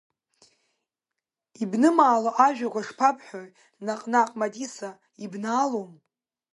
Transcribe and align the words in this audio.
Ибнымаало 1.61 2.31
ажәақәа 2.47 2.81
шԥабҳәои, 2.87 3.49
наҟ-наҟ, 3.85 4.29
Маҵиса, 4.39 4.89
ибнаалом! 5.23 5.91